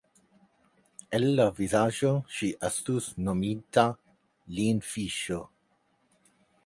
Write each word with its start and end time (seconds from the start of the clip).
El 1.17 1.25
la 1.39 1.45
vizaĝo 1.59 2.13
ŝi 2.37 2.49
estus 2.69 3.11
nominta 3.29 3.87
lin 4.57 4.83
fiŝo. 4.93 5.43